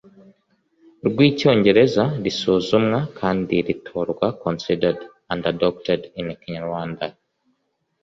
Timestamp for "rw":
1.07-1.17